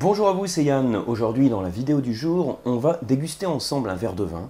[0.00, 0.96] Bonjour à vous, c'est Yann.
[1.06, 4.48] Aujourd'hui, dans la vidéo du jour, on va déguster ensemble un verre de vin.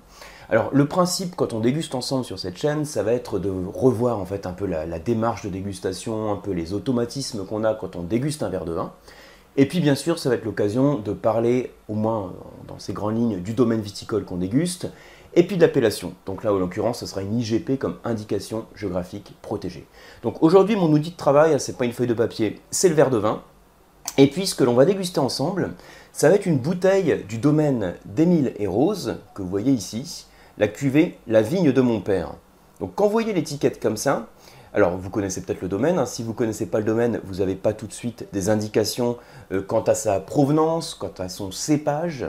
[0.49, 4.21] Alors, le principe quand on déguste ensemble sur cette chaîne, ça va être de revoir
[4.21, 7.97] en fait un peu la, démarche de dégustation, un peu les automatismes qu'on a quand
[7.97, 8.93] on déguste un verre de vin.
[9.57, 12.33] Et puis, bien sûr, ça va être l'occasion de parler, au moins
[12.69, 14.93] dans ces grandes lignes, du domaine viticole qu'on déguste,
[15.35, 16.15] et puis de l'appellation.
[16.25, 19.89] Donc là, en l'occurrence, ce sera une IGP comme indication géographique protégée.
[20.23, 23.11] Donc aujourd'hui, mon outil de travail, c'est pas une feuille de papier, c'est le verre
[23.11, 23.43] de vin.
[24.19, 25.73] Et puis ce que l'on va déguster ensemble,
[26.13, 30.27] ça va être une bouteille du domaine d'Émile et Rose, que vous voyez ici,
[30.59, 32.35] la cuvée La vigne de mon père.
[32.81, 34.29] Donc quand vous voyez l'étiquette comme ça,
[34.75, 36.07] alors vous connaissez peut-être le domaine, hein.
[36.07, 39.17] si vous ne connaissez pas le domaine, vous n'avez pas tout de suite des indications
[39.53, 42.27] euh, quant à sa provenance, quant à son cépage.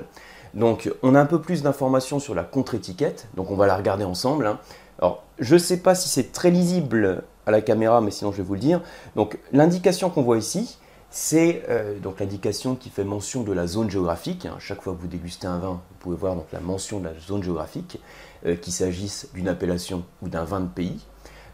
[0.53, 4.03] Donc on a un peu plus d'informations sur la contre-étiquette, donc on va la regarder
[4.03, 4.45] ensemble.
[4.45, 4.59] Hein.
[4.99, 8.37] Alors je ne sais pas si c'est très lisible à la caméra, mais sinon je
[8.37, 8.81] vais vous le dire.
[9.15, 10.77] Donc l'indication qu'on voit ici,
[11.15, 14.47] c'est euh, donc l'indication qui fait mention de la zone géographique.
[14.47, 14.55] Hein.
[14.57, 17.13] Chaque fois que vous dégustez un vin, vous pouvez voir donc la mention de la
[17.19, 18.01] zone géographique,
[18.47, 21.05] euh, qu'il s'agisse d'une appellation ou d'un vin de pays.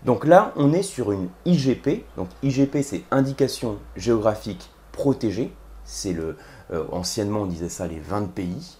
[0.06, 2.06] Donc là, on est sur une IGP.
[2.16, 5.52] Donc IGP, c'est indication géographique protégée.
[5.84, 6.38] C'est le
[6.72, 8.78] euh, anciennement on disait ça les vins de pays.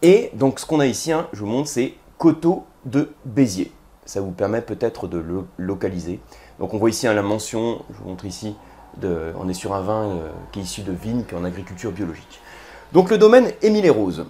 [0.00, 3.72] Et donc ce qu'on a ici, hein, je vous montre, c'est coteau de Béziers.
[4.04, 6.20] Ça vous permet peut-être de le localiser.
[6.60, 8.54] Donc on voit ici hein, la mention, je vous montre ici,
[9.02, 12.40] on est sur un vin euh, qui est issu de vignes, en agriculture biologique.
[12.92, 14.26] Donc le domaine Émile et Rose.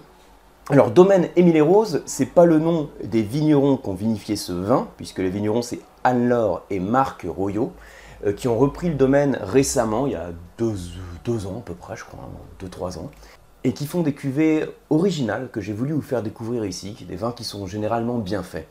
[0.69, 4.53] Alors domaine Émile et Rose, c'est pas le nom des vignerons qui ont vinifié ce
[4.53, 7.73] vin, puisque les vignerons c'est Anne-Laure et Marc Royot,
[8.25, 11.95] euh, qui ont repris le domaine récemment, il y a deux, ans à peu près,
[11.95, 13.09] je crois, hein, deux, trois ans,
[13.63, 17.31] et qui font des cuvées originales que j'ai voulu vous faire découvrir ici, des vins
[17.31, 18.67] qui sont généralement bien faits.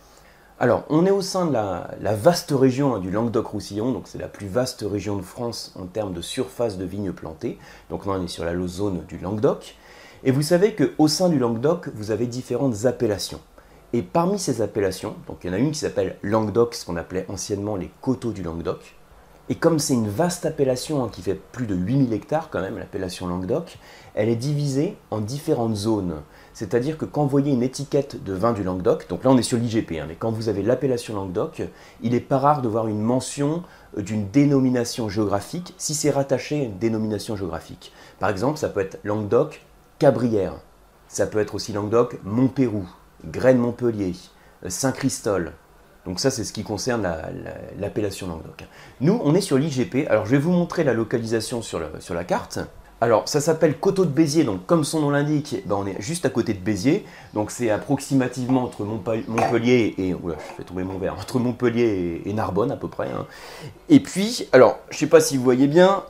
[0.62, 4.28] Alors, on est au sein de la, vaste région hein, du Languedoc-Roussillon, donc c'est la
[4.28, 7.56] plus vaste région de France en termes de surface de vignes plantées.
[7.88, 9.76] Donc là, on est sur la zone du Languedoc.
[10.22, 13.40] Et vous savez qu'au sein du Languedoc, vous avez différentes appellations.
[13.94, 16.96] Et parmi ces appellations, donc il y en a une qui s'appelle Languedoc, ce qu'on
[16.96, 18.99] appelait anciennement les coteaux du Languedoc.
[19.50, 22.78] Et comme c'est une vaste appellation hein, qui fait plus de 8000 hectares quand même,
[22.78, 23.78] l'appellation Languedoc,
[24.14, 26.22] elle est divisée en différentes zones.
[26.52, 29.42] C'est-à-dire que quand vous voyez une étiquette de vin du Languedoc, donc là on est
[29.42, 31.62] sur l'IGP, hein, mais quand vous avez l'appellation Languedoc,
[32.00, 33.64] il n'est pas rare de voir une mention
[33.98, 37.92] euh, d'une dénomination géographique si c'est rattaché à une dénomination géographique.
[38.20, 39.62] Par exemple, ça peut être Languedoc
[39.98, 40.60] Cabrières,
[41.08, 42.88] ça peut être aussi Languedoc Montpérou,
[43.24, 44.14] Graine Montpellier,
[44.64, 45.54] euh, Saint-Christol.
[46.06, 47.06] Donc ça, c'est ce qui concerne
[47.78, 48.64] l'appellation Languedoc.
[49.00, 50.08] Nous, on est sur l'IGP.
[50.08, 52.60] Alors, je vais vous montrer la localisation sur la carte.
[53.02, 56.26] Alors, ça s'appelle Coteau de Béziers, donc comme son nom l'indique, ben, on est juste
[56.26, 60.12] à côté de Béziers, donc c'est approximativement entre Montpellier et...
[60.12, 63.08] Oula, je vais tomber mon verre, entre Montpellier et, Narbonne à peu près.
[63.08, 63.26] Hein.
[63.88, 66.04] Et puis, alors, je ne sais pas si vous voyez bien,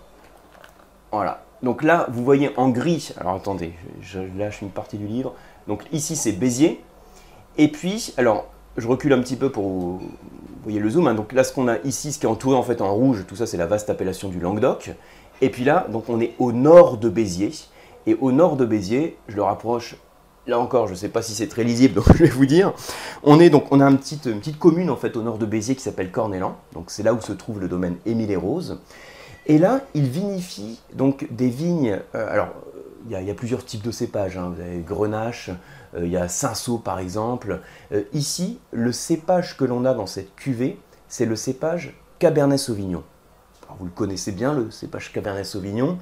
[1.13, 5.35] voilà, donc là, vous voyez en gris, alors attendez, je lâche une partie du livre,
[5.69, 6.83] donc ici c'est Béziers,
[7.57, 10.01] et puis, alors, je recule un petit peu pour vous
[10.63, 11.15] voyez le zoom, hein.
[11.15, 13.37] donc là ce qu'on a ici, ce qui est entouré en fait en rouge, tout
[13.37, 14.93] ça c'est la vaste appellation du Languedoc,
[15.41, 17.53] et puis là, donc on est au nord de Béziers.
[18.07, 19.97] Et au nord de Béziers, je le rapproche,
[20.47, 22.73] là encore, je ne sais pas si c'est très lisible, donc je vais vous dire.
[23.23, 25.75] On est donc, on a une petite, petite commune en fait au nord de Béziers
[25.75, 26.57] qui s'appelle Cornélan.
[26.73, 28.81] Donc c'est là où se trouve le domaine Émile et Rose.
[29.47, 31.99] Et là, il vinifie donc des vignes.
[32.15, 32.49] Euh, alors,
[33.07, 34.37] il y, a plusieurs types de cépages.
[34.37, 34.53] Hein.
[34.55, 35.51] Vous avez Grenache,
[35.95, 37.61] euh, il y a Cinsault par exemple.
[37.93, 40.79] Euh, ici, le cépage que l'on a dans cette cuvée,
[41.09, 43.03] c'est le cépage Cabernet Sauvignon
[43.79, 45.99] vous le connaissez bien, le cépage Cabernet Sauvignon.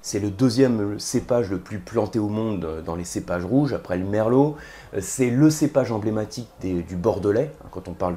[0.00, 4.04] C'est le deuxième cépage le plus planté au monde dans les cépages rouges, après le
[4.04, 4.56] Merlot.
[5.00, 7.52] C'est le cépage emblématique du Bordelais.
[7.70, 8.16] Quand on parle,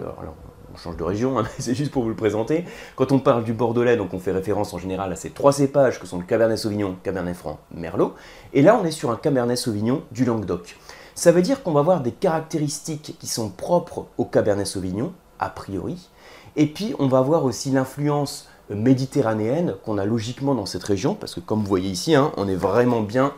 [0.75, 2.65] on change de région, hein, c'est juste pour vous le présenter.
[2.95, 5.99] Quand on parle du Bordelais, donc on fait référence en général à ces trois cépages
[5.99, 8.13] que sont le Cabernet Sauvignon, Cabernet Franc, Merlot.
[8.53, 10.77] Et là, on est sur un Cabernet Sauvignon du Languedoc.
[11.15, 15.49] Ça veut dire qu'on va avoir des caractéristiques qui sont propres au Cabernet Sauvignon, a
[15.49, 16.09] priori.
[16.57, 21.35] Et puis, on va avoir aussi l'influence méditerranéenne qu'on a logiquement dans cette région, parce
[21.35, 23.33] que comme vous voyez ici, hein, on est vraiment bien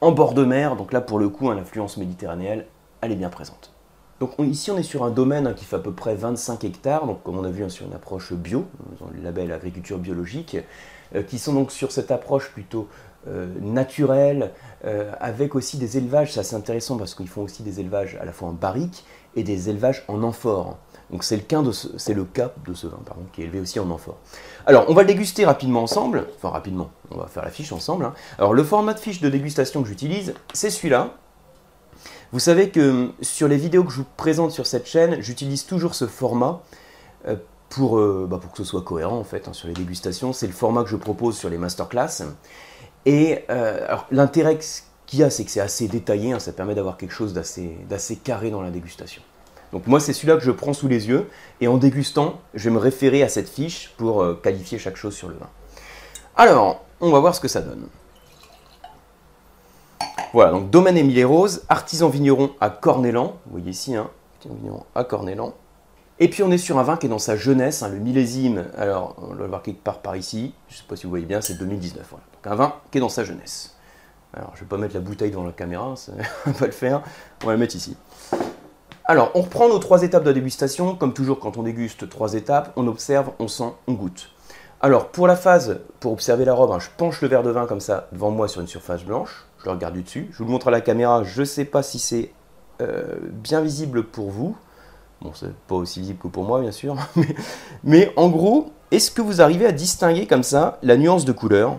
[0.00, 2.64] en bord de mer, donc là pour le coup, hein, l'influence méditerranéenne,
[3.02, 3.71] elle est bien présente.
[4.22, 7.08] Donc ici on est sur un domaine hein, qui fait à peu près 25 hectares,
[7.08, 8.66] donc comme on a vu sur une approche bio,
[9.00, 10.56] dans le label agriculture biologique,
[11.16, 12.86] euh, qui sont donc sur cette approche plutôt
[13.26, 14.52] euh, naturelle,
[14.84, 18.24] euh, avec aussi des élevages, c'est assez intéressant parce qu'ils font aussi des élevages à
[18.24, 19.04] la fois en barrique
[19.34, 20.78] et des élevages en amphore.
[21.10, 23.00] Donc c'est le, cas de ce, le cas de vin,
[23.32, 24.18] qui est élevé aussi en amphore.
[24.66, 26.28] Alors, on va le déguster rapidement ensemble.
[26.36, 28.04] Enfin, rapidement, on va faire la fiche ensemble.
[28.04, 28.14] Hein.
[28.38, 31.16] Alors, le format de fiche de dégustation que j'utilise, c'est celui-là.
[32.32, 35.94] Vous savez que sur les vidéos que je vous présente sur cette chaîne, j'utilise toujours
[35.94, 36.62] ce format
[37.28, 37.36] euh,
[37.68, 40.32] pour, euh, bah, pour que ce soit cohérent en fait hein, sur les dégustations.
[40.32, 42.24] C'est le format que je propose sur les masterclass.
[43.04, 43.44] Et
[44.10, 44.58] l'intérêt
[45.06, 48.16] qu'il y a, c'est que c'est assez détaillé, hein, ça permet d'avoir quelque chose d'assez
[48.16, 49.22] carré dans la dégustation.
[49.72, 51.28] Donc moi, c'est celui-là que je prends sous les yeux,
[51.60, 55.28] et en dégustant, je vais me référer à cette fiche pour qualifier chaque chose sur
[55.28, 55.48] le vin.
[56.36, 57.88] Alors, on va voir ce que ça donne.
[60.32, 63.36] Voilà, donc domaine Émile Rose, artisan vigneron à Cornélan.
[63.44, 65.52] Vous voyez ici, hein, artisan vigneron à Cornélan.
[66.20, 68.64] Et puis on est sur un vin qui est dans sa jeunesse, hein, le millésime,
[68.78, 71.10] alors on va le voir quelque part par ici, je ne sais pas si vous
[71.10, 72.06] voyez bien, c'est 2019.
[72.08, 72.24] Voilà.
[72.32, 73.76] Donc un vin qui est dans sa jeunesse.
[74.32, 76.12] Alors je ne vais pas mettre la bouteille devant la caméra, ça
[76.46, 77.02] va pas le faire,
[77.42, 77.94] on va la mettre ici.
[79.04, 82.72] Alors on reprend nos trois étapes de dégustation, comme toujours quand on déguste trois étapes,
[82.76, 84.30] on observe, on sent, on goûte.
[84.84, 87.66] Alors pour la phase, pour observer la robe, hein, je penche le verre de vin
[87.66, 90.28] comme ça devant moi sur une surface blanche, je le regarde du dessus.
[90.32, 92.32] Je vous le montre à la caméra, je ne sais pas si c'est
[92.80, 94.56] euh, bien visible pour vous.
[95.20, 96.96] Bon, c'est pas aussi visible que pour moi, bien sûr.
[97.84, 101.78] Mais, en gros, est-ce que vous arrivez à distinguer comme ça la nuance de couleur?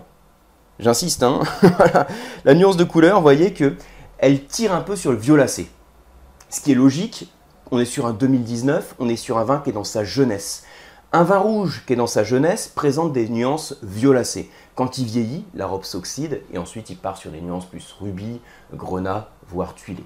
[0.78, 1.40] J'insiste, hein
[2.46, 3.74] La nuance de couleur, vous voyez que
[4.16, 5.68] elle tire un peu sur le violacé.
[6.48, 7.30] Ce qui est logique,
[7.70, 10.64] on est sur un 2019, on est sur un vin qui est dans sa jeunesse.
[11.14, 14.50] Un vin rouge qui est dans sa jeunesse présente des nuances violacées.
[14.74, 18.40] Quand il vieillit, la robe s'oxyde et ensuite il part sur des nuances plus rubis,
[18.74, 20.02] grenat, voire tuilé.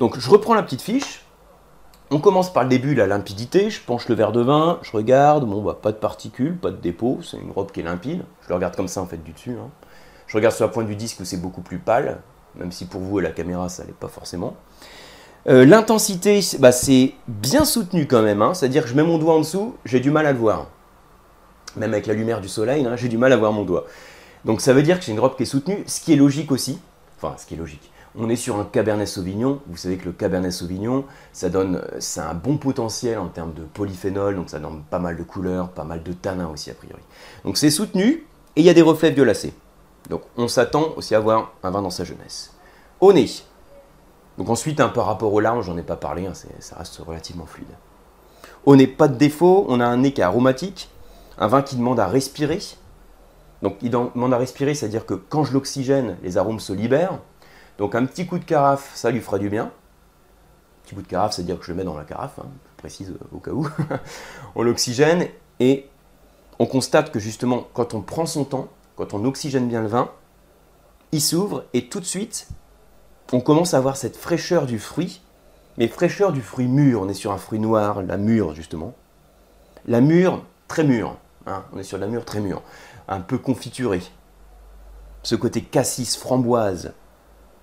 [0.00, 1.24] Donc je reprends la petite fiche.
[2.10, 3.70] On commence par le début, la limpidité.
[3.70, 5.46] Je penche le verre de vin, je regarde.
[5.46, 7.20] Bon, bah, pas de particules, pas de dépôt.
[7.22, 8.22] C'est une robe qui est limpide.
[8.42, 9.56] Je le regarde comme ça en fait du dessus.
[9.58, 9.70] Hein.
[10.26, 12.20] Je regarde sur la pointe du disque où c'est beaucoup plus pâle,
[12.56, 14.54] même si pour vous à la caméra ça l'est pas forcément.
[15.46, 18.42] Euh, l'intensité, bah, c'est bien soutenu quand même.
[18.42, 18.54] Hein.
[18.54, 20.68] C'est-à-dire que je mets mon doigt en dessous, j'ai du mal à le voir
[21.76, 23.86] même avec la lumière du soleil, hein, j'ai du mal à voir mon doigt.
[24.44, 26.52] Donc ça veut dire que j'ai une robe qui est soutenue, ce qui est logique
[26.52, 26.78] aussi.
[27.16, 27.90] Enfin, ce qui est logique.
[28.16, 29.60] On est sur un Cabernet Sauvignon.
[29.66, 33.62] Vous savez que le Cabernet Sauvignon, ça donne, c'est un bon potentiel en termes de
[33.62, 37.02] polyphénol, donc ça donne pas mal de couleurs, pas mal de tanins aussi a priori.
[37.44, 38.24] Donc c'est soutenu
[38.56, 39.54] et il y a des reflets violacés.
[40.10, 42.52] Donc on s'attend aussi à avoir un vin dans sa jeunesse.
[43.00, 43.26] Au nez.
[44.38, 47.68] Donc ensuite, par rapport aux larmes, j'en ai pas parlé, hein, ça reste relativement fluide.
[48.66, 50.90] Au nez, pas de défaut, on a un nez qui est aromatique,
[51.38, 52.58] un vin qui demande à respirer.
[53.62, 57.18] Donc il demande à respirer, c'est-à-dire que quand je l'oxygène, les arômes se libèrent.
[57.78, 59.64] Donc un petit coup de carafe, ça lui fera du bien.
[59.64, 59.70] Un
[60.84, 63.12] petit coup de carafe, c'est-à-dire que je le mets dans la carafe, hein, je précise
[63.32, 63.68] au cas où.
[64.54, 65.28] on l'oxygène
[65.60, 65.88] et
[66.58, 70.10] on constate que justement, quand on prend son temps, quand on oxygène bien le vin,
[71.12, 72.48] il s'ouvre et tout de suite,
[73.32, 75.22] on commence à avoir cette fraîcheur du fruit,
[75.76, 77.02] mais fraîcheur du fruit mûr.
[77.02, 78.94] On est sur un fruit noir, la mûre justement.
[79.86, 81.16] La mûre, très mûre.
[81.46, 82.62] Hein, on est sur la mûre très mûre,
[83.08, 84.02] un peu confiturée.
[85.22, 86.92] Ce côté cassis, framboise,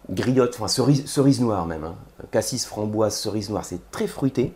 [0.10, 1.84] griotte, enfin cerise, noire même.
[1.84, 1.96] Hein.
[2.32, 4.54] Cassis, framboise, cerise noire, c'est très fruité.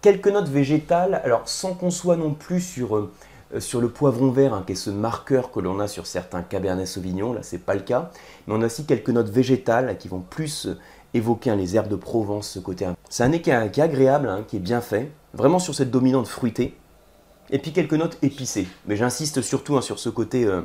[0.00, 3.12] Quelques notes végétales, alors sans qu'on soit non plus sur, euh,
[3.58, 6.86] sur le poivron vert, hein, qui est ce marqueur que l'on a sur certains Cabernet
[6.86, 8.10] Sauvignon, là c'est pas le cas,
[8.46, 10.78] mais on a aussi quelques notes végétales qui vont plus euh,
[11.14, 12.86] évoquer les herbes de Provence, ce côté.
[13.08, 16.76] C'est un nez qui est, agréable, qui est bien fait, vraiment sur cette dominante fruitée.
[17.50, 18.68] Et puis quelques notes épicées.
[18.86, 20.44] Mais j'insiste surtout hein, sur ce côté.
[20.44, 20.62] Euh,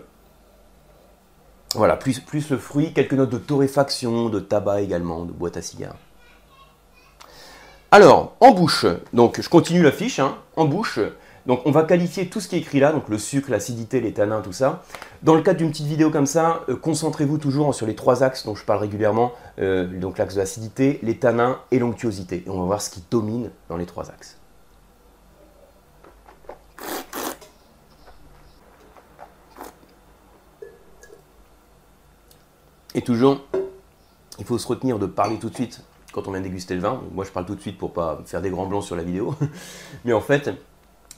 [1.74, 5.64] voilà, plus, plus le fruit, quelques notes de torréfaction, de tabac également, de boîte à
[5.64, 5.98] cigares.
[7.92, 11.00] Alors, en bouche, donc je continue la fiche, hein, en bouche,
[11.46, 14.14] donc on va qualifier tout ce qui est écrit là, donc le sucre, l'acidité, les
[14.14, 14.84] tanins, tout ça.
[15.22, 18.46] Dans le cadre d'une petite vidéo comme ça, euh, concentrez-vous toujours sur les trois axes
[18.46, 22.44] dont je parle régulièrement, euh, donc l'axe de l'acidité, les tanins et l'onctuosité.
[22.46, 24.40] Et on va voir ce qui domine dans les trois axes.
[32.96, 33.42] Et toujours,
[34.40, 35.82] il faut se retenir de parler tout de suite
[36.14, 37.02] quand on vient déguster le vin.
[37.14, 39.36] Moi, je parle tout de suite pour pas faire des grands blancs sur la vidéo.
[40.06, 40.50] Mais en fait,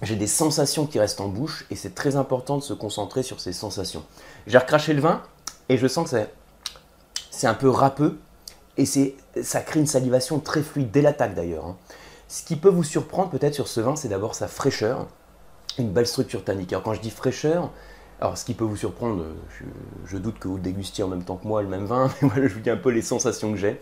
[0.02, 3.40] j'ai des sensations qui restent en bouche et c'est très important de se concentrer sur
[3.40, 4.04] ces sensations.
[4.46, 5.24] J'ai recraché le vin
[5.70, 6.18] et je sens que
[7.32, 8.20] c'est un peu râpeux
[8.78, 11.66] et ça crée une salivation très fluide dès l'attaque d'ailleurs.
[11.66, 11.78] Hein.
[12.28, 15.08] Ce qui peut vous surprendre peut-être sur ce vin, c'est d'abord sa fraîcheur,
[15.78, 16.74] une belle structure tannique.
[16.74, 17.72] Alors quand je dis fraîcheur,
[18.20, 19.24] alors, ce qui peut vous surprendre,
[20.06, 22.54] je, doute que vous dégustiez en même temps que moi le même vin, mais je
[22.54, 23.80] vous dis un peu les sensations que j'ai.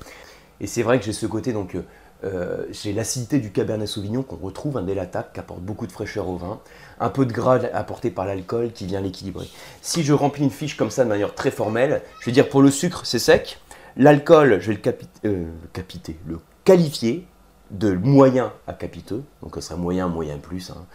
[0.59, 1.77] Et c'est vrai que j'ai ce côté, donc
[2.23, 6.27] euh, j'ai l'acidité du Cabernet Sauvignon qu'on retrouve un l'attaque, qui apporte beaucoup de fraîcheur
[6.27, 6.59] au vin,
[6.99, 9.47] un peu de gras apporté par l'alcool qui vient l'équilibrer.
[9.81, 12.61] Si je remplis une fiche comme ça de manière très formelle, je vais dire pour
[12.61, 13.59] le sucre c'est sec,
[13.97, 17.27] l'alcool je vais le euh, capiter, le qualifier
[17.71, 20.69] de moyen à capiteux, donc ce serait moyen, moyen plus.
[20.69, 20.85] Hein.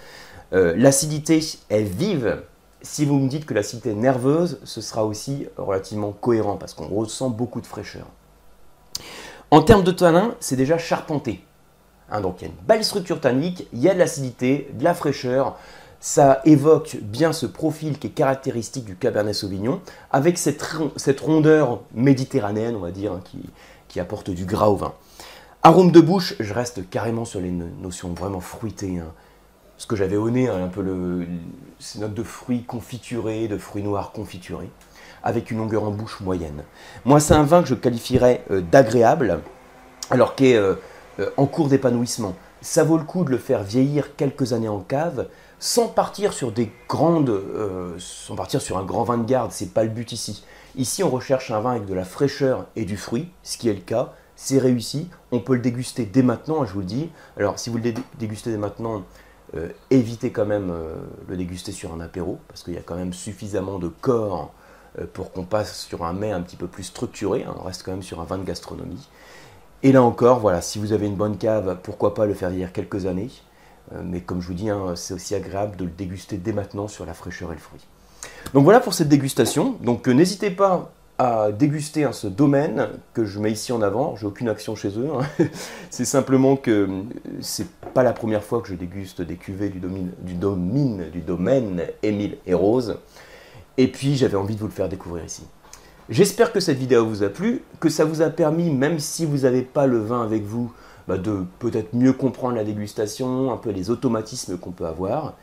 [0.52, 2.42] Euh, l'acidité est vive,
[2.82, 6.74] si vous me dites que la cité est nerveuse, ce sera aussi relativement cohérent parce
[6.74, 8.06] qu'on ressent beaucoup de fraîcheur.
[9.52, 11.44] En termes de tanin, c'est déjà charpenté.
[12.10, 14.84] Hein, donc il y a une belle structure tannique, il y a de l'acidité, de
[14.84, 15.56] la fraîcheur.
[15.98, 19.80] ça évoque bien ce profil qui est caractéristique du Cabernet Sauvignon,
[20.12, 20.62] avec cette,
[21.20, 23.22] rondeur méditerranéenne, on va dire, hein,
[23.88, 24.94] qui, apporte du gras au vin.
[25.62, 28.98] Arôme de bouche, je reste carrément sur les notions vraiment fruitées.
[28.98, 29.12] Hein.
[29.76, 31.26] Ce que j'avais au nez, un peu le,
[31.80, 34.70] ces notes de fruits confiturés, de fruits noirs confiturés,
[35.22, 36.64] avec une longueur en bouche moyenne.
[37.04, 39.40] Moi, c'est un vin que je qualifierais euh, d'agréable,
[40.10, 40.74] alors qui est euh,
[41.18, 42.34] euh, en cours d'épanouissement.
[42.62, 46.52] Ça vaut le coup de le faire vieillir quelques années en cave, sans partir sur
[46.52, 47.42] des grandes,
[47.98, 49.50] sans partir sur un grand vin de garde.
[49.50, 50.44] C'est pas le but ici.
[50.76, 53.74] Ici, on recherche un vin avec de la fraîcheur et du fruit, ce qui est
[53.74, 54.12] le cas.
[54.36, 55.08] C'est réussi.
[55.32, 57.10] On peut le déguster dès maintenant, je vous le dis.
[57.38, 59.04] Alors, si vous le dégustez dès maintenant,
[59.90, 60.70] évitez quand même
[61.28, 64.52] le déguster sur un apéro, parce qu'il y a quand même suffisamment de corps
[65.12, 67.44] pour qu'on passe sur un mets un petit peu plus structuré.
[67.44, 67.54] Hein.
[67.60, 69.08] on reste quand même sur un vin de gastronomie.
[69.82, 72.72] Et là encore, voilà, si vous avez une bonne cave, pourquoi pas le faire vieillir
[72.72, 73.30] quelques années.
[73.92, 76.88] Euh, mais comme je vous dis, hein, c'est aussi agréable de le déguster dès maintenant
[76.88, 77.80] sur la fraîcheur et le fruit.
[78.54, 79.76] Donc voilà pour cette dégustation.
[79.82, 84.16] Donc euh, n'hésitez pas à déguster hein, ce domaine que je mets ici en avant.
[84.16, 85.10] J'ai aucune action chez eux.
[85.90, 87.02] C'est simplement que euh,
[87.40, 90.34] c'est pas la première fois que je déguste des cuvées du domaine, du
[91.10, 92.98] du domaine Émile et Rose.
[93.78, 95.42] Et puis j'avais envie de vous le faire découvrir ici.
[96.08, 99.38] J'espère que cette vidéo vous a plu, que ça vous a permis, même si vous
[99.38, 100.72] n'avez pas le vin avec vous,
[101.06, 105.34] bah, de peut-être mieux comprendre la dégustation, un peu les automatismes qu'on peut avoir,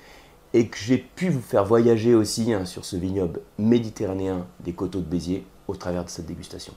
[0.54, 5.00] et que j'ai pu vous faire voyager aussi hein, sur ce vignoble méditerranéen des coteaux
[5.00, 6.74] de Béziers au travers de cette dégustation.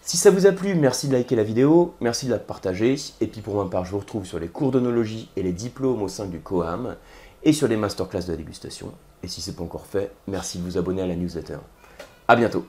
[0.00, 3.26] Si ça vous a plu, merci de liker la vidéo, merci de la partager, et
[3.26, 6.08] puis pour ma part, je vous retrouve sur les cours d'onologie et les diplômes au
[6.08, 6.96] sein du COAM,
[7.44, 8.92] et sur les masterclass de la dégustation.
[9.22, 11.58] Et si ce n'est pas encore fait, merci de vous abonner à la newsletter.
[12.28, 12.66] A bientôt